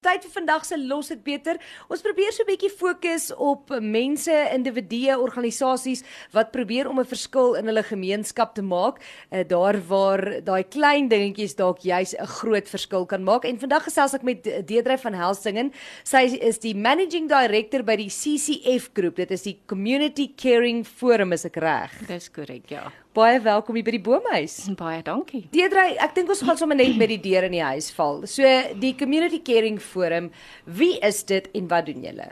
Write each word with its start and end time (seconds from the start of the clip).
Tyd 0.00 0.22
vir 0.24 0.32
vandag 0.32 0.62
se 0.64 0.78
los 0.80 1.10
dit 1.12 1.20
beter. 1.20 1.58
Ons 1.92 2.00
probeer 2.00 2.32
so 2.32 2.40
'n 2.40 2.48
bietjie 2.48 2.70
fokus 2.72 3.26
op 3.36 3.68
mense, 3.84 4.32
individue, 4.54 5.12
organisasies 5.12 6.02
wat 6.32 6.52
probeer 6.52 6.88
om 6.88 7.00
'n 7.00 7.04
verskil 7.04 7.52
in 7.58 7.66
hulle 7.66 7.82
gemeenskap 7.82 8.54
te 8.54 8.62
maak, 8.62 8.96
uh, 9.30 9.44
daar 9.44 9.76
waar 9.76 10.40
daai 10.40 10.64
klein 10.64 11.08
dingetjies 11.08 11.54
dalk 11.54 11.80
juis 11.84 12.14
'n 12.14 12.26
groot 12.26 12.66
verskil 12.66 13.04
kan 13.04 13.22
maak. 13.22 13.44
En 13.44 13.58
vandag 13.58 13.84
gesels 13.84 14.14
ek 14.14 14.22
met 14.22 14.42
Deedrey 14.42 14.96
van 14.96 15.12
Helsingen. 15.12 15.70
Sy 16.02 16.38
is 16.40 16.58
die 16.58 16.74
managing 16.74 17.28
director 17.28 17.82
by 17.82 17.96
die 17.96 18.08
CCF 18.08 18.90
groep. 18.94 19.16
Dit 19.16 19.30
is 19.30 19.42
die 19.42 19.60
Community 19.66 20.32
Caring 20.34 20.86
Forum, 20.86 21.32
is 21.32 21.44
ek 21.44 21.56
reg? 21.56 22.06
Dis 22.06 22.30
korrek, 22.30 22.70
ja. 22.70 22.90
Baie 23.10 23.40
welkom 23.42 23.74
hier 23.74 23.82
by 23.82 23.90
die 23.90 24.02
Boomhuis. 24.06 24.52
Baie 24.78 25.00
dankie. 25.02 25.40
Deedrey, 25.50 25.96
ek 25.98 26.12
dink 26.14 26.28
ons 26.30 26.44
gaan 26.46 26.56
sommer 26.56 26.76
net 26.78 26.92
met 26.96 27.08
die 27.10 27.18
deur 27.18 27.42
in 27.48 27.56
die 27.56 27.64
huis 27.64 27.88
val. 27.90 28.20
So 28.30 28.46
die 28.78 28.92
Community 28.94 29.40
Caring 29.42 29.80
Forum, 29.90 30.30
wie 30.64 30.98
is 31.06 31.24
dit 31.28 31.50
en 31.54 31.68
wat 31.68 31.86
doen 31.90 32.06
julle? 32.06 32.30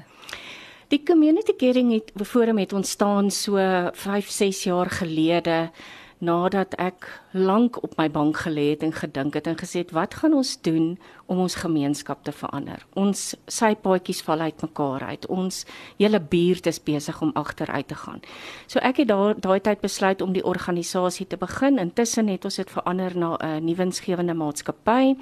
Die 0.89 1.03
Community 1.05 1.53
Caring 1.59 2.03
Forum 2.25 2.59
het 2.59 2.73
ontstaan 2.73 3.31
so 3.31 3.59
5, 3.93 4.31
6 4.31 4.63
jaar 4.63 4.91
gelede 4.91 5.71
nadat 6.19 6.75
ek 6.83 7.07
lank 7.33 7.79
op 7.83 7.95
my 7.99 8.09
bank 8.11 8.41
gelê 8.43 8.71
het 8.73 8.83
en 8.83 8.93
gedink 8.93 9.37
het 9.39 9.47
en 9.47 9.59
gesê 9.59 9.85
het 9.85 9.93
wat 9.95 10.15
gaan 10.19 10.35
ons 10.35 10.57
doen 10.63 10.99
om 11.27 11.39
ons 11.45 11.55
gemeenskap 11.55 12.25
te 12.25 12.33
verander. 12.33 12.83
Ons 12.99 13.37
sypaadjies 13.47 14.23
val 14.27 14.41
uit 14.41 14.63
mekaar 14.63 15.05
uit. 15.13 15.27
Ons 15.27 15.65
hele 15.99 16.21
buurt 16.21 16.67
is 16.67 16.83
besig 16.83 17.23
om 17.23 17.31
agteruit 17.35 17.89
te 17.89 17.95
gaan. 17.95 18.21
So 18.67 18.83
ek 18.83 19.05
het 19.05 19.09
daar 19.09 19.39
daai 19.39 19.61
tyd 19.61 19.81
besluit 19.81 20.23
om 20.23 20.33
die 20.33 20.45
organisasie 20.45 21.27
te 21.27 21.37
begin. 21.37 21.79
Intussen 21.79 22.29
het 22.29 22.45
ons 22.45 22.57
dit 22.57 22.71
verander 22.71 23.17
na 23.17 23.37
'n 23.37 23.65
nuwensgewende 23.65 24.35
maatskappy. 24.35 25.15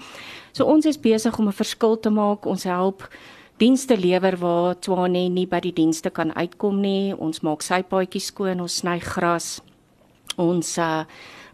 So 0.53 0.65
ons 0.65 0.87
is 0.87 1.01
besig 1.01 1.39
om 1.39 1.49
'n 1.49 1.53
verskil 1.53 2.01
te 2.01 2.11
maak. 2.11 2.47
Ons 2.47 2.65
help 2.65 3.09
dienste 3.57 3.97
lewer 3.97 4.37
waar 4.37 4.79
Twane 4.79 5.29
nie 5.29 5.47
by 5.47 5.61
die 5.61 5.73
dienste 5.73 6.11
kan 6.11 6.35
uitkom 6.35 6.81
nie. 6.81 7.17
Ons 7.17 7.41
maak 7.41 7.63
sypaadjies 7.63 8.27
skoon, 8.27 8.61
ons 8.61 8.77
sny 8.77 8.99
gras 9.01 9.61
ons 10.37 10.79
uh, 10.79 11.05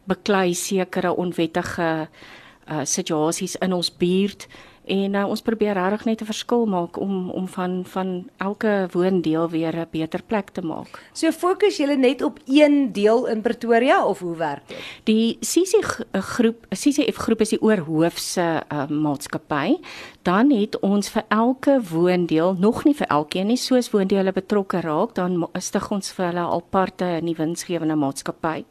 beklei 0.08 0.54
sekere 0.54 1.14
onwettige 1.14 1.88
uh, 2.06 2.84
situasies 2.84 3.56
in 3.62 3.74
ons 3.76 3.90
buurt 3.90 4.48
en 4.84 5.14
uh, 5.14 5.26
ons 5.28 5.42
probeer 5.42 5.76
regtig 5.78 6.04
net 6.04 6.22
'n 6.22 6.24
verskil 6.24 6.66
maak 6.66 6.96
om 6.96 7.30
om 7.30 7.48
van 7.48 7.84
van 7.84 8.28
elke 8.36 8.88
woondeel 8.92 9.48
weer 9.48 9.76
'n 9.76 9.86
beter 9.90 10.22
plek 10.22 10.50
te 10.50 10.62
maak. 10.62 11.02
So 11.12 11.30
fokus 11.30 11.76
julle 11.76 11.96
net 11.96 12.22
op 12.22 12.38
een 12.46 12.92
deel 12.92 13.26
in 13.26 13.40
Pretoria 13.40 14.04
of 14.04 14.18
hoe 14.18 14.36
werk 14.36 14.68
dit? 14.68 14.76
Die 15.04 15.38
CC 15.40 16.04
groep, 16.12 16.66
CCF 16.68 17.16
groep 17.16 17.40
is 17.40 17.48
die 17.48 17.62
oorhoofse 17.62 18.62
uh, 18.72 18.86
maatskappy. 18.86 19.78
Dan 20.22 20.50
het 20.50 20.80
ons 20.80 21.08
vir 21.10 21.24
elke 21.28 21.80
woondeel, 21.90 22.54
nog 22.58 22.84
nie 22.84 22.94
vir 22.94 23.06
elkeen 23.06 23.46
nie, 23.46 23.56
soos 23.56 23.90
woondele 23.90 24.32
betrokke 24.32 24.80
raak, 24.80 25.14
dan 25.14 25.48
stig 25.58 25.90
ons 25.90 26.12
vir 26.12 26.26
hulle 26.26 26.46
aparte 26.46 27.18
nuwe 27.22 27.42
winsgewende 27.42 27.96
maatskappy 27.96 28.64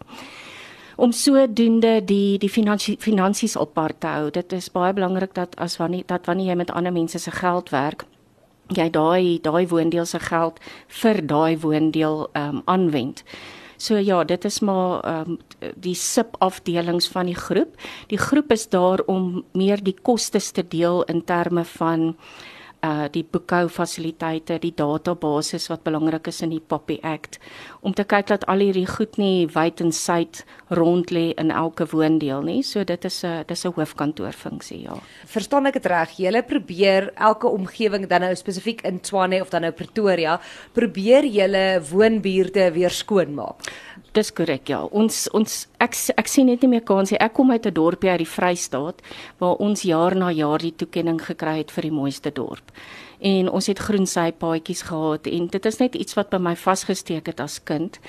om 1.02 1.12
sodoende 1.12 1.96
die 2.06 2.38
die 2.38 2.50
finansie 2.50 2.96
finansies 3.02 3.56
op 3.58 3.74
par 3.74 3.94
te 3.98 4.08
hou. 4.08 4.30
Dit 4.34 4.54
is 4.54 4.70
baie 4.70 4.94
belangrik 4.94 5.34
dat 5.34 5.56
as 5.58 5.80
wanneer 5.82 6.06
dat 6.06 6.30
wanneer 6.30 6.52
jy 6.52 6.58
met 6.60 6.74
ander 6.78 6.94
mense 6.94 7.20
se 7.20 7.32
geld 7.34 7.72
werk, 7.74 8.06
jy 8.70 8.90
daai 8.94 9.40
daai 9.42 9.66
woondeel 9.68 10.06
se 10.06 10.20
geld 10.22 10.62
vir 11.02 11.24
daai 11.26 11.58
woondeel 11.64 12.28
ehm 12.34 12.62
um, 12.62 12.62
aanwend. 12.66 13.24
So 13.82 13.98
ja, 13.98 14.24
dit 14.24 14.46
is 14.46 14.60
maar 14.60 15.02
ehm 15.02 15.32
um, 15.32 15.40
die 15.76 15.96
subafdelings 15.96 17.10
van 17.10 17.26
die 17.26 17.36
groep. 17.36 17.76
Die 18.08 18.22
groep 18.22 18.52
is 18.52 18.70
daar 18.70 19.02
om 19.08 19.44
meer 19.54 19.84
die 19.84 19.98
kostes 20.02 20.52
te 20.52 20.68
deel 20.68 21.04
in 21.04 21.24
terme 21.26 21.66
van 21.66 22.16
uh 22.84 23.08
die 23.12 23.24
boekhou 23.24 23.68
fasiliteite, 23.70 24.58
die 24.60 24.74
database 24.76 25.60
wat 25.70 25.83
belangrik 25.83 26.28
is 26.28 26.42
in 26.42 26.50
die 26.50 26.60
Poppy 26.60 26.98
Act 27.04 27.38
om 27.82 27.94
te 27.94 28.04
kyk 28.05 28.28
dat 28.30 28.45
al 28.50 28.61
hierdie 28.61 28.88
goed 28.89 29.17
nie 29.22 29.48
wyd 29.54 29.82
en 29.82 29.92
suid 29.94 30.44
rond 30.70 31.11
lê 31.14 31.32
in 31.42 31.52
elke 31.52 31.86
woondeel 31.92 32.42
nie. 32.45 32.61
So 32.64 32.83
dit 32.83 33.05
is 33.05 33.23
'n 33.23 33.44
dis 33.48 33.66
'n 33.66 33.73
hoofkantoorfunksie, 33.73 34.82
ja. 34.83 34.95
Verstaan 35.26 35.66
ek 35.66 35.73
dit 35.73 35.86
reg? 35.86 36.10
Julle 36.17 36.44
probeer 36.44 37.11
elke 37.16 37.48
omgewing 37.48 38.08
dan 38.08 38.22
nou 38.22 38.36
spesifiek 38.36 38.82
in 38.82 39.00
Tshwane 39.00 39.42
of 39.42 39.50
dan 39.50 39.61
nou 39.61 39.72
Pretoria, 39.72 40.39
probeer 40.73 41.26
julle 41.26 41.82
woonbuurte 41.92 42.72
weer 42.72 42.89
skoon 42.89 43.34
maak. 43.34 43.55
Dis 44.14 44.32
korrek 44.32 44.67
ja. 44.67 44.84
Ons 44.84 45.30
ons 45.30 45.67
ek 45.81 45.97
ek 46.17 46.27
sien 46.30 46.49
net 46.49 46.61
nie 46.61 46.69
meer 46.75 46.86
kans 46.86 47.11
nie. 47.11 47.19
Ek 47.19 47.33
kom 47.33 47.52
uit 47.52 47.65
'n 47.65 47.73
dorpie 47.73 48.09
uit 48.09 48.23
die 48.23 48.33
Vrystaat 48.36 49.02
waar 49.39 49.55
ons 49.59 49.81
jaar 49.81 50.15
na 50.15 50.31
jaar 50.31 50.59
die 50.59 50.75
toekenning 50.75 51.19
gekry 51.21 51.58
het 51.58 51.71
vir 51.71 51.81
die 51.81 51.92
mooiste 51.92 52.31
dorp. 52.31 52.71
En 53.19 53.49
ons 53.49 53.67
het 53.67 53.80
groen 53.80 54.05
sypaadjies 54.05 54.81
gehad 54.81 55.27
en 55.27 55.47
dit 55.47 55.65
is 55.65 55.77
net 55.80 55.95
iets 55.95 56.14
wat 56.14 56.30
by 56.30 56.37
my 56.37 56.55
vasgesteek 56.55 57.25
het 57.25 57.39
as 57.39 57.64
kind. 57.64 57.99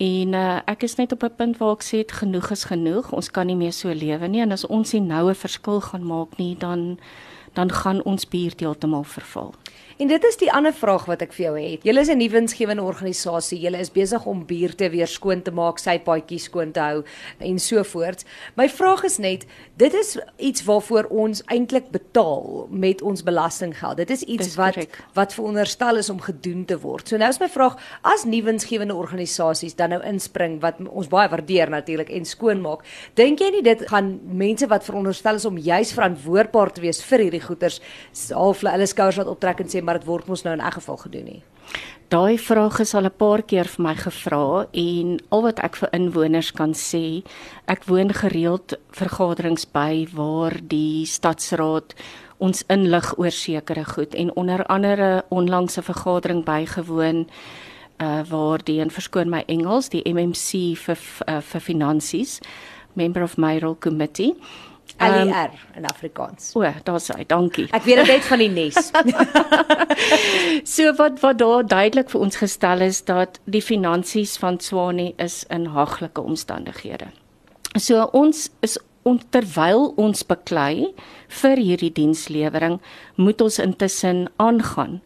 En 0.00 0.32
uh, 0.32 0.60
ek 0.66 0.82
is 0.82 0.96
net 0.96 1.12
op 1.12 1.22
'n 1.22 1.36
punt 1.36 1.58
waar 1.58 1.76
ek 1.76 1.82
sê 1.84 2.04
genoeg 2.06 2.50
is 2.50 2.64
genoeg. 2.64 3.12
Ons 3.12 3.30
kan 3.30 3.46
nie 3.46 3.56
meer 3.56 3.72
so 3.72 3.88
lewe 3.92 4.28
nie 4.28 4.40
en 4.40 4.52
as 4.52 4.66
ons 4.66 4.92
nie 4.92 5.00
noue 5.00 5.34
verskil 5.34 5.80
gaan 5.80 6.04
maak 6.04 6.38
nie, 6.38 6.56
dan 6.56 6.98
dan 7.54 7.70
gaan 7.72 8.02
ons 8.02 8.28
buurt 8.28 8.60
heeltemal 8.60 9.04
verval. 9.04 9.54
En 10.00 10.08
dit 10.08 10.24
is 10.24 10.38
die 10.40 10.48
ander 10.48 10.72
vraag 10.72 11.02
wat 11.10 11.20
ek 11.20 11.34
vir 11.36 11.42
jou 11.44 11.50
het. 11.60 11.82
Julle 11.84 12.00
is 12.00 12.08
'n 12.08 12.16
nuwe 12.16 12.32
winsgewende 12.32 12.82
organisasie. 12.82 13.58
Julle 13.60 13.78
is 13.78 13.92
besig 13.92 14.24
om 14.26 14.46
buurte 14.46 14.88
weer 14.90 15.06
skoon 15.06 15.42
te 15.42 15.50
maak, 15.50 15.78
sy 15.78 15.98
paadjies 15.98 16.44
skoon 16.44 16.72
te 16.72 16.80
hou 16.80 17.04
en 17.38 17.58
so 17.58 17.82
voort. 17.82 18.24
My 18.56 18.68
vraag 18.68 19.04
is 19.04 19.18
net, 19.18 19.44
dit 19.76 19.92
is 19.94 20.18
iets 20.38 20.64
waarvoor 20.64 21.04
ons 21.10 21.42
eintlik 21.46 21.90
betaal 21.90 22.66
met 22.70 23.02
ons 23.02 23.22
belastinggeld. 23.22 23.96
Dit 23.96 24.10
is 24.10 24.22
iets 24.22 24.54
wat 24.56 24.76
wat 25.14 25.34
veronderstel 25.34 25.96
is 25.96 26.10
om 26.10 26.20
gedoen 26.20 26.64
te 26.64 26.78
word. 26.78 27.08
So 27.08 27.16
nou 27.16 27.28
is 27.28 27.38
my 27.38 27.48
vraag, 27.48 27.76
as 28.02 28.24
nuwe 28.24 28.44
winsgewende 28.44 28.94
organisasies 28.94 29.76
dan 29.76 29.90
nou 29.90 30.02
inspring 30.02 30.60
wat 30.60 30.74
ons 30.88 31.08
baie 31.08 31.28
waardeer 31.28 31.68
natuurlik 31.68 32.08
en 32.08 32.24
skoon 32.24 32.60
maak, 32.60 32.84
dink 33.14 33.38
jy 33.38 33.50
nie 33.50 33.62
dit 33.62 33.88
gaan 33.88 34.20
mense 34.24 34.66
wat 34.66 34.84
veronderstel 34.84 35.34
is 35.34 35.44
om 35.44 35.58
juis 35.58 35.92
verantwoordbaar 35.92 36.72
te 36.72 36.80
wees 36.80 37.02
vir 37.02 37.18
hierdie 37.18 37.42
goeders 37.42 37.80
half 38.30 38.60
hulle 38.60 38.86
skouers 38.86 39.16
wat 39.16 39.26
optrek 39.26 39.60
en 39.60 39.68
sê 39.68 39.89
maar 39.90 39.98
dit 39.98 40.06
word 40.06 40.28
mos 40.30 40.44
nou 40.46 40.54
in 40.54 40.62
elk 40.62 40.78
geval 40.78 41.00
gedoen 41.02 41.24
nie. 41.24 41.40
Daai 42.10 42.38
vraag 42.38 42.78
is 42.82 42.94
al 42.94 43.06
'n 43.06 43.16
paar 43.16 43.42
keer 43.42 43.66
vir 43.66 43.82
my 43.82 43.94
gevra 43.94 44.66
en 44.72 45.18
al 45.30 45.42
wat 45.42 45.58
ek 45.58 45.76
vir 45.76 45.88
inwoners 45.92 46.52
kan 46.52 46.74
sê, 46.74 47.22
ek 47.66 47.84
woon 47.84 48.12
gereeld 48.12 48.78
vergaderings 48.90 49.66
by 49.72 50.06
waar 50.14 50.54
die 50.62 51.06
stadsraad 51.06 51.94
ons 52.38 52.62
inlig 52.68 53.18
oor 53.18 53.30
sekere 53.30 53.84
goed 53.84 54.14
en 54.14 54.36
onder 54.36 54.64
andere 54.66 55.24
onlangse 55.28 55.82
vergadering 55.82 56.44
bygewoon 56.44 57.28
uh 57.98 58.22
waar 58.30 58.58
die 58.64 58.80
en 58.80 58.90
verskoon 58.90 59.30
my 59.30 59.44
Engels 59.46 59.88
die 59.88 60.02
MMC 60.12 60.76
vir 60.76 60.98
uh, 61.28 61.40
vir 61.40 61.60
finansies 61.60 62.40
member 62.94 63.22
of 63.22 63.36
mayoral 63.36 63.76
committee 63.78 64.34
LER 64.98 65.50
um, 65.52 65.76
in 65.76 65.86
Afrikaans. 65.86 66.50
O, 66.56 66.64
daar's 66.84 67.08
hy, 67.12 67.24
dankie. 67.28 67.66
Ek 67.76 67.86
weet 67.86 68.02
dit 68.02 68.12
net 68.14 68.26
van 68.28 68.42
die 68.42 68.50
nes. 68.50 68.90
so 70.74 70.92
wat 70.98 71.20
wat 71.24 71.40
daar 71.40 71.66
duidelik 71.66 72.10
vir 72.12 72.26
ons 72.26 72.40
gestel 72.42 72.84
is 72.86 73.02
dat 73.08 73.40
die 73.44 73.62
finansies 73.64 74.36
van 74.40 74.60
Swane 74.60 75.12
is 75.22 75.42
in 75.48 75.70
haglike 75.76 76.20
omstandighede. 76.20 77.10
So 77.78 78.08
ons 78.16 78.48
is 78.66 78.78
terwyl 79.30 79.92
ons 79.96 80.22
beklei 80.26 80.90
vir 81.40 81.56
hierdie 81.56 81.92
dienslewering, 81.96 82.80
moet 83.16 83.40
ons 83.40 83.58
intussen 83.62 84.28
aangaan 84.36 85.00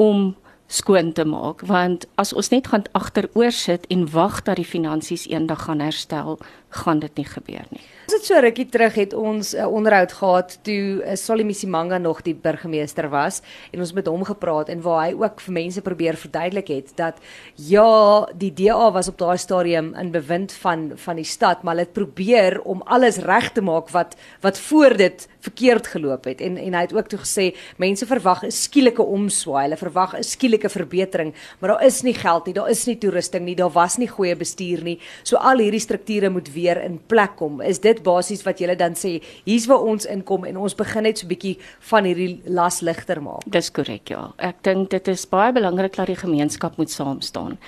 om 0.00 0.34
skoon 0.70 1.12
te 1.12 1.24
maak 1.26 1.64
want 1.66 2.06
as 2.20 2.32
ons 2.32 2.50
net 2.54 2.70
gaan 2.70 2.86
agteroor 2.94 3.50
sit 3.52 3.86
en 3.90 4.06
wag 4.14 4.42
dat 4.46 4.60
die 4.60 4.68
finansies 4.68 5.26
eendag 5.26 5.66
gaan 5.66 5.82
herstel, 5.82 6.38
gaan 6.70 7.00
dit 7.02 7.16
nie 7.18 7.26
gebeur 7.26 7.66
nie. 7.74 7.82
Ons 8.06 8.14
het 8.14 8.26
so 8.26 8.38
rukkie 8.42 8.66
terug 8.70 8.94
het 8.94 9.14
ons 9.14 9.54
'n 9.54 9.58
uh, 9.58 9.66
onderhoud 9.66 10.12
gehad 10.12 10.58
toe 10.62 11.02
uh, 11.02 11.14
Solimisimanga 11.14 11.98
nog 11.98 12.22
die 12.22 12.34
burgemeester 12.34 13.08
was 13.08 13.42
en 13.72 13.80
ons 13.80 13.92
met 13.92 14.06
hom 14.06 14.24
gepraat 14.24 14.68
en 14.68 14.82
waar 14.82 15.06
hy 15.06 15.14
ook 15.14 15.40
vir 15.40 15.52
mense 15.52 15.82
probeer 15.82 16.16
verduidelik 16.16 16.68
het 16.68 16.92
dat 16.96 17.16
ja, 17.54 18.26
die 18.34 18.52
DA 18.52 18.92
was 18.92 19.08
op 19.08 19.18
daai 19.18 19.38
stadium 19.38 19.94
in 19.94 20.10
bewind 20.10 20.52
van 20.52 20.92
van 20.94 21.16
die 21.16 21.24
stad, 21.24 21.62
maar 21.62 21.74
hulle 21.74 21.86
het 21.86 21.92
probeer 21.92 22.60
om 22.62 22.82
alles 22.82 23.16
reg 23.18 23.52
te 23.52 23.60
maak 23.60 23.90
wat 23.90 24.16
wat 24.40 24.58
voor 24.58 24.96
dit 24.96 25.28
verkeerd 25.40 25.86
geloop 25.86 26.24
het 26.24 26.40
en 26.40 26.56
en 26.56 26.74
hy 26.74 26.80
het 26.80 26.94
ook 26.94 27.08
toe 27.08 27.18
gesê 27.18 27.56
mense 27.76 28.06
verwag 28.06 28.44
'n 28.44 28.50
skielike 28.50 29.02
omswaai, 29.02 29.62
hulle 29.62 29.76
verwag 29.76 30.14
'n 30.14 30.22
skielike 30.22 30.59
verbetering, 30.68 31.32
maar 31.60 31.68
daar 31.68 31.84
is 31.86 32.02
nie 32.02 32.14
geld 32.14 32.46
nie, 32.46 32.54
daar 32.54 32.70
is 32.70 32.86
nie 32.86 32.98
toerusting 32.98 33.44
nie, 33.44 33.56
daar 33.56 33.70
was 33.70 33.98
nie 33.98 34.08
goeie 34.08 34.36
bestuur 34.36 34.82
nie. 34.84 34.98
So 35.22 35.36
al 35.36 35.58
hierdie 35.58 35.80
strukture 35.80 36.30
moet 36.30 36.52
weer 36.52 36.82
in 36.84 36.98
plek 37.06 37.36
kom. 37.36 37.60
Is 37.60 37.78
dit 37.78 38.02
basies 38.02 38.44
wat 38.44 38.58
julle 38.58 38.76
dan 38.76 38.94
sê, 38.94 39.22
hier's 39.44 39.66
waar 39.66 39.80
ons 39.80 40.04
inkom 40.04 40.44
en 40.44 40.56
ons 40.56 40.74
begin 40.74 41.02
net 41.02 41.18
so 41.18 41.26
'n 41.26 41.28
bietjie 41.28 41.58
van 41.80 42.04
hierdie 42.04 42.40
las 42.46 42.80
ligter 42.82 43.22
maak. 43.22 43.42
Dis 43.46 43.70
korrek, 43.70 44.08
ja. 44.08 44.32
Ek 44.38 44.62
dink 44.62 44.90
dit 44.90 45.08
is 45.08 45.26
baie 45.26 45.52
belangrik 45.52 45.96
dat 45.96 46.06
die 46.06 46.16
gemeenskap 46.16 46.76
moet 46.76 46.90
saam 46.90 47.20
staan. 47.20 47.58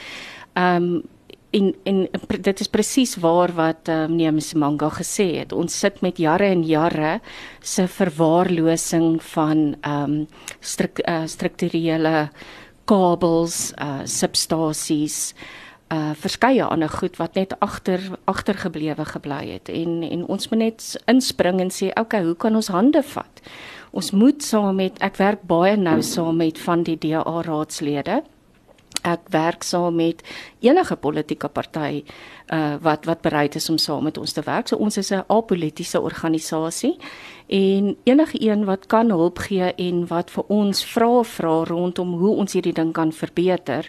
Ehm 0.54 0.82
um, 0.82 1.02
en 1.52 1.74
en 1.84 2.08
dit 2.40 2.60
is 2.60 2.70
presies 2.72 3.16
waar 3.20 3.52
wat 3.56 3.88
uh, 3.88 4.06
meneer 4.08 4.32
Msimanga 4.32 4.88
gesê 4.88 5.26
het. 5.36 5.52
Ons 5.52 5.78
sit 5.78 6.00
met 6.00 6.18
jare 6.18 6.48
en 6.48 6.64
jare 6.64 7.20
se 7.60 7.86
verwaarlosing 7.88 9.22
van 9.34 9.76
ehm 9.80 10.02
um, 10.02 10.26
struk, 10.60 11.02
uh, 11.08 11.26
strukturele 11.26 12.30
kabels, 12.88 13.73
uh 13.79 14.02
substasies, 14.05 15.34
uh 15.93 16.12
verskeie 16.17 16.64
ander 16.64 16.88
goed 16.88 17.19
wat 17.20 17.34
net 17.34 17.55
agter 17.61 18.00
agtergeblewe 18.31 19.05
gebly 19.05 19.43
het 19.52 19.69
en 19.69 20.02
en 20.02 20.26
ons 20.26 20.49
moet 20.50 20.58
net 20.58 20.88
inspring 21.06 21.61
en 21.61 21.70
sê 21.70 21.93
okay, 22.00 22.23
hoe 22.25 22.37
kan 22.37 22.56
ons 22.56 22.73
hande 22.73 23.02
vat? 23.02 23.43
Ons 23.93 24.11
moet 24.17 24.43
saam 24.43 24.76
met 24.81 24.96
ek 25.05 25.19
werk 25.20 25.43
baie 25.44 25.76
nou 25.76 26.00
saam 26.02 26.37
met 26.40 26.58
van 26.58 26.82
die 26.82 26.96
DA 26.96 27.43
raadslede 27.44 28.23
ek 29.02 29.28
werk 29.34 29.62
saam 29.62 29.94
met 29.94 30.22
enige 30.60 30.96
politieke 30.96 31.48
party 31.48 32.04
uh 32.52 32.76
wat 32.82 33.04
wat 33.04 33.22
bereid 33.22 33.54
is 33.54 33.70
om 33.70 33.78
saam 33.78 34.04
met 34.04 34.18
ons 34.18 34.32
te 34.32 34.42
werk. 34.46 34.68
So 34.68 34.76
ons 34.76 34.96
is 34.96 35.10
'n 35.12 35.24
apolitiese 35.26 36.00
organisasie 36.00 36.98
en 37.48 37.96
enige 38.04 38.38
een 38.40 38.64
wat 38.64 38.86
kan 38.86 39.10
hulp 39.10 39.38
gee 39.38 39.72
en 39.74 40.06
wat 40.06 40.30
vir 40.30 40.44
ons 40.48 40.84
vra 40.84 41.22
vra 41.22 41.64
rondom 41.64 42.18
hoe 42.18 42.36
ons 42.36 42.52
hierdie 42.52 42.72
ding 42.72 42.92
kan 42.92 43.12
verbeter. 43.12 43.88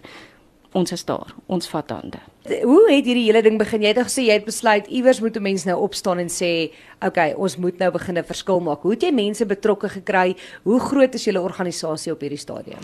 Ons 0.73 0.91
is 0.91 1.05
daar. 1.05 1.35
Ons 1.45 1.67
vat 1.69 1.89
hande. 1.89 2.17
Hoe 2.63 2.91
het 2.91 3.05
hierdie 3.05 3.27
hele 3.27 3.41
ding 3.41 3.59
begin? 3.61 3.81
Jy 3.81 3.91
het 3.93 4.05
gesê 4.07 4.25
jy 4.25 4.33
het 4.33 4.45
besluit 4.45 4.87
iewers 4.87 5.19
moet 5.21 5.37
'n 5.37 5.41
mens 5.41 5.63
nou 5.65 5.81
opstaan 5.81 6.17
en 6.17 6.29
sê, 6.29 6.71
"Oké, 6.95 7.07
okay, 7.07 7.33
ons 7.33 7.57
moet 7.57 7.77
nou 7.77 7.91
begin 7.91 8.17
'n 8.17 8.23
verskil 8.23 8.59
maak." 8.59 8.81
Hoe 8.81 8.91
het 8.91 9.01
jy 9.01 9.11
mense 9.11 9.45
betrokke 9.45 9.89
gekry? 9.89 10.35
Hoe 10.63 10.79
groot 10.79 11.13
is 11.13 11.23
julle 11.23 11.41
organisasie 11.41 12.11
op 12.11 12.19
hierdie 12.19 12.39
stadium? 12.39 12.81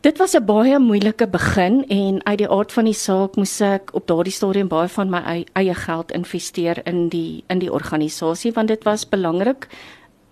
Dit 0.00 0.18
was 0.18 0.32
'n 0.32 0.44
baie 0.44 0.78
moeilike 0.78 1.28
begin 1.28 1.84
en 1.88 2.24
uit 2.24 2.38
die 2.38 2.48
aard 2.48 2.72
van 2.72 2.84
die 2.84 2.94
saak 2.94 3.36
moes 3.36 3.60
ek 3.60 3.90
op 3.92 4.06
daardie 4.06 4.32
stadium 4.32 4.68
baie 4.68 4.88
van 4.88 5.10
my 5.10 5.44
eie 5.52 5.74
geld 5.74 6.12
investeer 6.12 6.86
in 6.86 7.08
die 7.08 7.44
in 7.46 7.58
die 7.58 7.72
organisasie 7.72 8.52
want 8.52 8.68
dit 8.68 8.84
was 8.84 9.08
belangrik. 9.08 9.68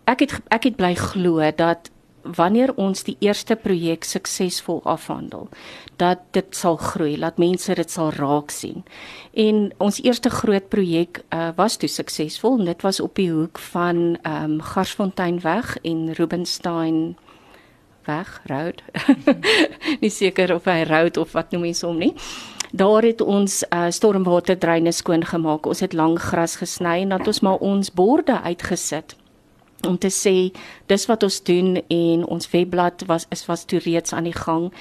Ek 0.04 0.20
het 0.20 0.40
ek 0.48 0.64
het 0.64 0.76
bly 0.76 0.94
glo 0.94 1.50
dat 1.56 1.90
wanneer 2.22 2.74
ons 2.76 3.02
die 3.02 3.16
eerste 3.20 3.56
projek 3.56 4.04
suksesvol 4.04 4.80
afhandel, 4.84 5.48
dat 5.96 6.18
dit 6.30 6.56
sal 6.56 6.76
groei, 6.76 7.16
dat 7.16 7.38
mense 7.38 7.74
dit 7.74 7.90
sal 7.90 8.10
raak 8.10 8.50
sien. 8.50 8.84
En 9.32 9.72
ons 9.78 10.02
eerste 10.02 10.30
groot 10.30 10.68
projek 10.68 11.22
uh, 11.32 11.48
was 11.56 11.76
toe 11.76 11.88
suksesvol 11.88 12.58
en 12.58 12.64
dit 12.64 12.82
was 12.82 13.00
op 13.00 13.14
die 13.14 13.30
hoek 13.30 13.58
van 13.58 14.18
ehm 14.22 14.44
um, 14.44 14.60
Garsfonteinweg 14.60 15.76
en 15.82 16.12
Rubenstein 16.12 17.16
weg, 18.08 18.32
road. 18.50 18.82
nie 20.02 20.12
seker 20.12 20.54
of 20.56 20.66
hy 20.70 20.82
road 20.88 21.20
of 21.20 21.36
wat 21.36 21.52
noem 21.52 21.68
mense 21.68 21.86
hom 21.86 22.00
nie. 22.00 22.14
Daar 22.72 23.06
het 23.06 23.22
ons 23.24 23.62
uh, 23.68 23.86
stormwaterdreine 23.94 24.92
skoon 24.92 25.24
gemaak. 25.24 25.68
Ons 25.68 25.80
het 25.84 25.96
lang 25.96 26.18
gras 26.20 26.58
gesny 26.60 27.02
en 27.04 27.16
dat 27.16 27.28
ons 27.30 27.40
maar 27.46 27.64
ons 27.64 27.92
borde 27.92 28.40
uitgesit 28.44 29.16
om 29.86 29.98
te 29.98 30.10
sê 30.10 30.50
dis 30.90 31.04
wat 31.06 31.22
ons 31.22 31.36
doen 31.46 31.76
en 31.78 32.24
ons 32.26 32.50
webblad 32.50 33.04
was 33.06 33.28
is 33.34 33.44
was 33.46 33.62
toe 33.64 33.78
reeds 33.84 34.12
aan 34.12 34.26
die 34.26 34.34
gang 34.34 34.72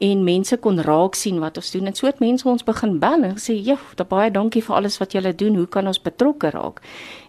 en 0.00 0.22
mense 0.24 0.56
kon 0.64 0.80
raak 0.80 1.16
sien 1.18 1.40
wat 1.42 1.58
ons 1.60 1.70
doen 1.74 1.90
en 1.90 1.96
so 1.96 2.08
het 2.08 2.22
mense 2.24 2.46
ons 2.48 2.64
begin 2.64 2.94
bel 3.02 3.26
en 3.28 3.36
sê 3.36 3.52
ja, 3.52 3.76
baie 4.08 4.30
dankie 4.32 4.62
vir 4.64 4.76
alles 4.78 4.96
wat 4.98 5.12
julle 5.12 5.34
doen. 5.36 5.58
Hoe 5.60 5.66
kan 5.68 5.86
ons 5.86 6.00
betrokke 6.00 6.50
raak? 6.54 6.80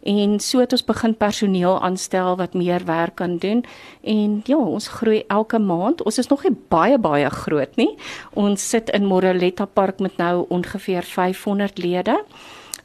En 0.08 0.40
so 0.40 0.64
het 0.64 0.72
ons 0.72 0.86
begin 0.88 1.14
personeel 1.20 1.82
aanstel 1.84 2.38
wat 2.40 2.56
meer 2.56 2.86
werk 2.88 3.18
kan 3.20 3.36
doen 3.44 3.66
en 4.02 4.40
ja, 4.48 4.58
ons 4.58 4.88
groei 4.88 5.24
elke 5.28 5.60
maand. 5.60 6.06
Ons 6.08 6.22
is 6.24 6.32
nog 6.32 6.48
nie 6.48 6.56
baie 6.72 6.98
baie 6.98 7.30
groot 7.44 7.76
nie. 7.76 7.92
Ons 8.40 8.64
sit 8.70 8.90
in 8.96 9.06
Moreletta 9.06 9.68
Park 9.68 10.00
met 10.00 10.18
nou 10.18 10.46
ongeveer 10.50 11.04
500 11.04 11.78
lede. 11.78 12.18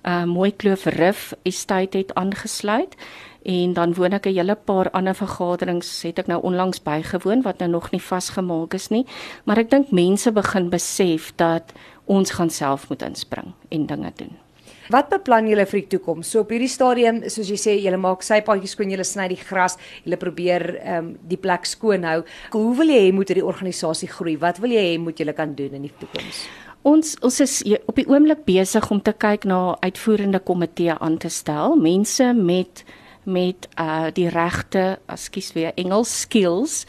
Uh 0.06 0.22
Mooi 0.24 0.52
Kloof 0.56 0.84
Rif 0.84 1.32
Estate 1.42 1.98
het 1.98 2.14
aangesluit. 2.14 2.94
En 3.42 3.72
dan 3.72 3.94
woon 3.94 4.12
ek 4.12 4.26
'n 4.26 4.34
hele 4.38 4.54
paar 4.54 4.90
ander 4.90 5.14
vergaderings 5.14 6.02
het 6.02 6.18
ek 6.18 6.26
nou 6.26 6.42
onlangs 6.42 6.82
bygewoon 6.82 7.42
wat 7.42 7.58
nou 7.58 7.70
nog 7.70 7.90
nie 7.90 8.02
vasgemaak 8.02 8.74
is 8.74 8.88
nie. 8.88 9.06
Maar 9.44 9.58
ek 9.58 9.70
dink 9.70 9.90
mense 9.90 10.32
begin 10.32 10.68
besef 10.68 11.32
dat 11.36 11.72
ons 12.04 12.30
gaan 12.30 12.50
self 12.50 12.88
moet 12.88 13.02
inspring 13.02 13.52
en 13.68 13.86
dinge 13.86 14.12
doen 14.16 14.45
Wat 14.92 15.10
beplan 15.10 15.48
julle 15.50 15.66
vir 15.66 15.80
die 15.80 15.88
toekoms? 15.96 16.30
So 16.30 16.44
op 16.44 16.52
hierdie 16.54 16.70
stadium, 16.70 17.22
soos 17.32 17.50
jy 17.50 17.58
sê, 17.60 17.74
julle 17.82 17.98
maak 18.00 18.22
sypaadjies 18.26 18.76
skoon, 18.76 18.92
julle 18.94 19.06
sny 19.06 19.28
die 19.32 19.40
gras, 19.40 19.78
julle 20.04 20.18
probeer 20.20 20.68
ehm 20.76 20.98
um, 20.98 21.08
die 21.26 21.40
plek 21.40 21.66
skoon 21.66 22.06
hou. 22.06 22.20
Hoe 22.54 22.76
wil 22.78 22.92
jy 22.92 23.00
hê 23.06 23.10
moet 23.14 23.32
hierdie 23.32 23.46
organisasie 23.46 24.08
groei? 24.12 24.36
Wat 24.40 24.60
wil 24.62 24.76
jy 24.76 24.84
hê 24.92 24.94
moet 25.02 25.18
julle 25.18 25.34
kan 25.36 25.54
doen 25.58 25.74
in 25.78 25.88
die 25.88 25.94
toekoms? 26.00 26.44
Ons 26.86 27.16
ons 27.26 27.40
is 27.42 27.56
op 27.90 27.96
die 27.98 28.06
oomblik 28.06 28.44
besig 28.46 28.84
om 28.94 29.00
te 29.02 29.10
kyk 29.10 29.48
na 29.50 29.74
uitvoerende 29.82 30.38
komitee 30.38 30.94
aan 30.94 31.18
te 31.18 31.32
stel, 31.32 31.74
mense 31.80 32.30
met 32.36 32.84
met 33.26 33.66
uh 33.74 34.06
die 34.14 34.28
regte, 34.30 35.00
ekskuus 35.10 35.50
weer 35.56 35.74
Engels 35.74 36.12
skills. 36.20 36.84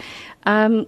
Um 0.45 0.85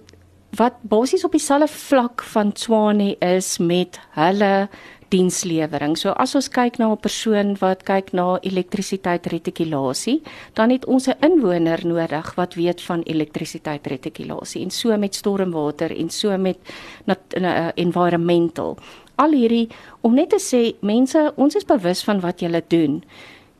wat 0.58 0.78
basies 0.82 1.24
op 1.24 1.34
dieselfde 1.34 1.68
vlak 1.70 2.22
van 2.22 2.52
Tswane 2.52 3.14
is 3.22 3.58
met 3.58 3.98
hulle 4.18 4.68
dienslewering. 5.10 5.96
So 5.98 6.14
as 6.16 6.34
ons 6.38 6.48
kyk 6.48 6.78
na 6.78 6.90
'n 6.92 6.96
persoon 6.96 7.56
wat 7.60 7.82
kyk 7.84 8.12
na 8.12 8.38
elektrisiteit 8.42 9.26
retikulasie, 9.26 10.22
dan 10.54 10.70
het 10.70 10.86
ons 10.86 11.08
'n 11.08 11.18
inwoner 11.20 11.86
nodig 11.86 12.34
wat 12.36 12.54
weet 12.54 12.80
van 12.80 13.02
elektrisiteit 13.02 13.86
retikulasie 13.86 14.62
en 14.62 14.70
so 14.70 14.96
met 14.96 15.14
stormwater 15.14 15.90
en 15.96 16.10
so 16.10 16.36
met 16.38 16.58
uh, 17.36 17.68
environmental. 17.74 18.78
Al 19.16 19.32
hierdie 19.32 19.68
om 20.00 20.14
net 20.14 20.30
te 20.30 20.38
sê 20.38 20.74
mense, 20.80 21.32
ons 21.36 21.54
is 21.54 21.64
bewus 21.64 22.02
van 22.02 22.20
wat 22.20 22.40
julle 22.40 22.62
doen. 22.68 23.02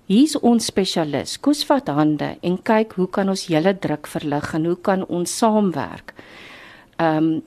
Hier's 0.07 0.37
ons 0.41 0.65
spesialis. 0.65 1.39
Koos 1.39 1.65
vat 1.65 1.89
hande 1.89 2.37
en 2.43 2.63
kyk 2.63 2.93
hoe 2.93 3.07
kan 3.07 3.29
ons 3.29 3.47
julle 3.47 3.79
druk 3.79 4.07
verlig 4.07 4.55
en 4.55 4.65
hoe 4.65 4.77
kan 4.77 5.07
ons 5.07 5.39
saamwerk. 5.39 6.15
Um 6.99 7.43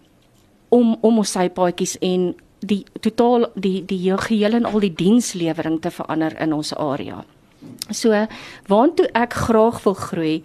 om 0.74 0.96
om 1.02 1.18
ons 1.22 1.32
sypaadjies 1.32 1.98
en 2.02 2.34
die 2.66 2.84
totaal 3.00 3.50
die 3.56 3.86
die 3.86 4.18
geheel 4.18 4.54
en 4.54 4.66
al 4.66 4.80
die 4.80 4.94
dienslewering 4.94 5.82
te 5.82 5.92
verander 5.92 6.36
in 6.42 6.54
ons 6.54 6.74
area. 6.76 7.24
So 7.92 8.16
waantoe 8.72 9.10
ek 9.18 9.36
graag 9.46 9.82
wil 9.84 9.96
groei 10.00 10.36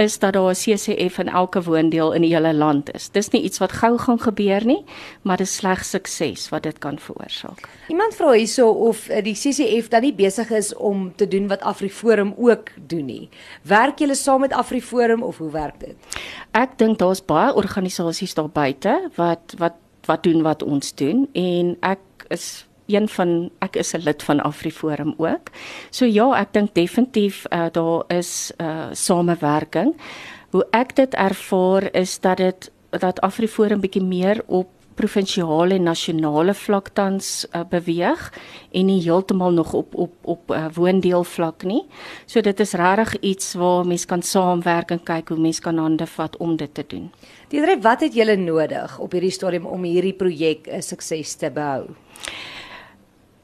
is 0.00 0.18
dat 0.18 0.32
daar 0.32 0.50
'n 0.50 0.54
CCF 0.54 1.18
in 1.18 1.28
elke 1.28 1.62
woondeel 1.62 2.12
in 2.12 2.22
die 2.22 2.34
hele 2.34 2.54
land 2.54 2.94
is. 2.94 3.08
Dis 3.08 3.30
nie 3.30 3.42
iets 3.42 3.58
wat 3.58 3.72
gou 3.72 3.98
gaan 3.98 4.18
gebeur 4.18 4.64
nie, 4.64 4.84
maar 5.22 5.36
dis 5.36 5.54
slegs 5.54 5.90
sukses 5.90 6.48
wat 6.48 6.62
dit 6.62 6.78
kan 6.78 6.98
veroorsaak. 6.98 7.68
Iemand 7.88 8.14
vra 8.14 8.32
hierso 8.32 8.68
of 8.68 9.08
eh, 9.08 9.24
die 9.24 9.34
CCF 9.34 9.88
dan 9.88 10.02
nie 10.02 10.14
besig 10.14 10.50
is 10.50 10.74
om 10.74 11.12
te 11.16 11.28
doen 11.28 11.48
wat 11.48 11.60
AfriForum 11.60 12.34
ook 12.36 12.70
doen 12.86 13.04
nie. 13.04 13.28
Werk 13.62 13.98
julle 13.98 14.14
saam 14.14 14.40
met 14.40 14.52
AfriForum 14.52 15.22
of 15.22 15.38
hoe 15.38 15.50
werk 15.50 15.80
dit? 15.80 15.96
Ek 16.50 16.78
dink 16.78 16.98
daar's 16.98 17.24
baie 17.24 17.54
organisasies 17.54 18.34
daar 18.34 18.50
buite 18.50 19.10
wat 19.14 19.54
wat 19.58 19.72
wat 20.06 20.22
doen 20.22 20.42
wat 20.42 20.62
ons 20.62 20.94
doen 20.94 21.28
en 21.32 21.76
ek 21.80 22.26
is 22.28 22.66
een 22.86 23.08
van 23.08 23.50
ek 23.58 23.76
is 23.76 23.92
'n 23.94 24.02
lid 24.06 24.22
van 24.22 24.40
AfriForum 24.40 25.14
ook. 25.16 25.50
So 25.90 26.04
ja, 26.04 26.40
ek 26.40 26.52
dink 26.52 26.74
definitief 26.74 27.44
uh, 27.50 27.66
daar 27.72 28.04
is 28.08 28.52
uh, 28.56 28.86
samewerking. 28.92 29.96
Hoe 30.50 30.66
ek 30.70 30.96
dit 30.96 31.14
ervaar 31.14 31.94
is 31.94 32.20
dat 32.20 32.36
dit 32.36 32.70
dat 32.90 33.20
AfriForum 33.20 33.80
bietjie 33.80 34.02
meer 34.02 34.42
op 34.46 34.68
provinsiale 34.96 35.76
en 35.76 35.86
nasionale 35.88 36.54
vlak 36.56 36.88
tans 36.96 37.46
uh, 37.52 37.62
beweeg 37.70 38.32
en 38.72 38.88
nie 38.88 39.02
heeltemal 39.04 39.54
nog 39.56 39.72
op 39.76 39.94
op 39.94 40.12
op 40.22 40.50
uh, 40.50 40.66
woondeel 40.74 41.24
vlak 41.24 41.62
nie. 41.68 41.84
So 42.26 42.40
dit 42.40 42.60
is 42.60 42.72
regtig 42.72 43.16
iets 43.20 43.54
waar 43.54 43.86
mense 43.86 44.06
kan 44.06 44.22
saamwerk 44.22 44.90
en 44.90 45.02
kyk 45.02 45.28
hoe 45.28 45.38
mense 45.40 45.62
kan 45.62 45.78
hande 45.78 46.06
vat 46.06 46.36
om 46.36 46.56
dit 46.56 46.74
te 46.74 46.84
doen. 46.88 47.10
Diedre, 47.48 47.78
wat 47.80 48.00
het 48.00 48.14
julle 48.14 48.36
nodig 48.36 48.98
op 48.98 49.12
hierdie 49.12 49.30
stadium 49.30 49.66
om 49.66 49.84
hierdie 49.84 50.16
projek 50.16 50.66
'n 50.66 50.82
sukses 50.82 51.34
te 51.34 51.50
behou? 51.50 51.94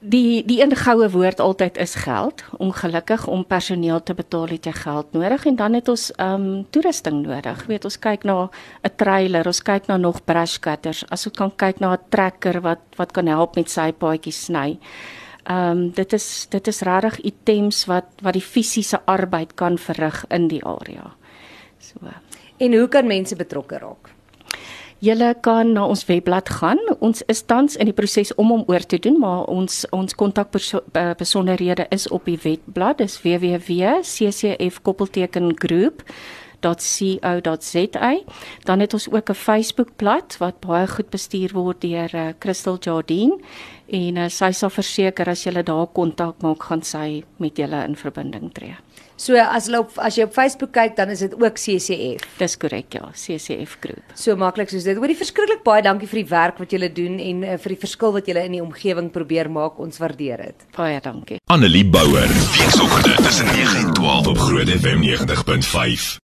Die 0.03 0.43
die 0.47 0.59
ingehoue 0.63 1.07
woord 1.11 1.41
altyd 1.41 1.79
is 1.79 1.95
geld. 2.03 2.43
Ongelukkig 2.59 3.27
om 3.27 3.45
personeel 3.47 4.03
te 4.03 4.15
betaal 4.15 4.51
het 4.51 4.67
jy 4.67 4.73
geld 4.75 5.13
nodig 5.15 5.47
en 5.47 5.57
dan 5.57 5.79
het 5.79 5.89
ons 5.89 6.11
ehm 6.17 6.47
um, 6.47 6.67
toerusting 6.75 7.23
nodig. 7.23 7.65
Weet 7.71 7.85
ons 7.85 7.99
kyk 7.99 8.25
na 8.25 8.49
'n 8.83 8.95
trailer, 8.97 9.47
ons 9.47 9.63
kyk 9.63 9.87
na 9.87 9.97
nog 9.97 10.25
brush 10.25 10.59
cutters. 10.59 11.05
As 11.11 11.27
ons 11.27 11.37
kan 11.37 11.53
kyk 11.57 11.81
na 11.81 11.95
'n 11.95 11.99
trekker 12.09 12.61
wat 12.61 12.81
wat 12.97 13.13
kan 13.13 13.27
help 13.27 13.57
met 13.57 13.71
sy 13.71 13.93
paadjies 13.93 14.45
sny. 14.45 14.79
Ehm 15.45 15.71
um, 15.71 15.91
dit 15.91 16.13
is 16.13 16.47
dit 16.51 16.67
is 16.67 16.81
regtig 16.81 17.21
items 17.21 17.85
wat 17.87 18.07
wat 18.23 18.33
die 18.33 18.49
fisiese 18.53 19.01
arbeid 19.05 19.55
kan 19.55 19.79
verrig 19.79 20.25
in 20.31 20.49
die 20.49 20.65
area. 20.65 21.15
So. 21.79 21.99
En 22.59 22.75
hoe 22.75 22.89
kan 22.89 23.07
mense 23.07 23.37
betrokke 23.37 23.79
raak? 23.79 24.22
Julle 25.03 25.33
kan 25.43 25.73
na 25.75 25.83
ons 25.91 26.05
webblad 26.07 26.47
gaan. 26.61 26.79
Ons 27.03 27.25
is 27.27 27.41
tans 27.43 27.75
in 27.75 27.89
die 27.91 27.95
proses 27.97 28.31
om 28.39 28.53
hom 28.55 28.63
oor 28.71 28.85
te 28.87 29.01
doen, 29.03 29.19
maar 29.19 29.51
ons 29.51 29.83
ons 29.91 30.15
kontakbesonderhede 30.15 31.87
is 31.91 32.07
op 32.15 32.25
die 32.31 32.39
webblad. 32.39 32.99
Dis 33.03 33.19
www.ccf-group 33.25 33.67
www.crystaljarden.co.za. 36.63 38.23
Dan 38.65 38.81
het 38.81 38.93
ons 38.93 39.11
ook 39.11 39.29
'n 39.29 39.35
Facebookblad 39.35 40.37
wat 40.39 40.61
baie 40.61 40.87
goed 40.87 41.11
bestuur 41.11 41.53
word 41.53 41.81
deur 41.81 42.15
uh, 42.15 42.29
Crystal 42.39 42.77
Jardine 42.81 43.39
en 43.87 44.17
uh, 44.17 44.29
sy 44.29 44.51
sal 44.53 44.71
verseker 44.71 45.29
as 45.29 45.45
jy 45.45 45.63
daar 45.63 45.87
kontak 45.87 46.43
maak, 46.43 46.63
gaan 46.63 46.83
sy 46.83 47.25
met 47.37 47.57
julle 47.57 47.85
in 47.85 47.97
verbinding 47.97 48.53
tree. 48.53 48.77
So 49.17 49.37
as 49.37 49.69
jy 49.69 49.79
op 49.79 49.93
as 50.03 50.17
jy 50.17 50.25
op 50.25 50.33
Facebook 50.33 50.73
kyk, 50.73 50.97
dan 50.97 51.11
is 51.11 51.19
dit 51.19 51.35
ook 51.35 51.55
CCF. 51.55 52.25
Dis 52.39 52.57
korrek 52.57 52.93
ja, 52.93 53.11
CCF 53.13 53.77
groep. 53.81 54.03
So 54.15 54.37
maklik 54.37 54.73
soos 54.73 54.83
dit. 54.85 54.97
Hoorie 54.97 55.17
verskriklik 55.17 55.63
baie 55.63 55.83
dankie 55.83 56.09
vir 56.09 56.23
die 56.23 56.31
werk 56.31 56.59
wat 56.59 56.73
julle 56.73 56.91
doen 56.93 57.21
en 57.21 57.45
uh, 57.45 57.59
vir 57.59 57.77
die 57.77 57.81
verskil 57.85 58.13
wat 58.13 58.27
julle 58.27 58.43
in 58.45 58.53
die 58.53 58.63
omgewing 58.63 59.11
probeer 59.11 59.51
maak. 59.51 59.79
Ons 59.79 60.01
waardeer 60.03 60.43
dit. 60.47 60.67
Baie 60.77 60.99
dankie. 61.01 61.39
Annelie 61.47 61.85
Bouwer, 61.85 62.29
weekoggend 62.59 63.23
tussen 63.27 63.47
9 63.47 63.77
en 63.85 63.95
12 63.95 64.27
op 64.27 64.39
Groot 64.39 64.69
FM 64.69 65.07
90.5. 65.07 66.19